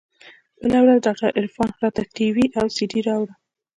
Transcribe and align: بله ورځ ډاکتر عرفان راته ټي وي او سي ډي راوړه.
بله 0.61 0.77
ورځ 0.83 0.97
ډاکتر 1.05 1.29
عرفان 1.39 1.69
راته 1.83 2.01
ټي 2.15 2.27
وي 2.35 2.45
او 2.59 2.65
سي 2.75 2.83
ډي 2.91 2.99
راوړه. 3.07 3.33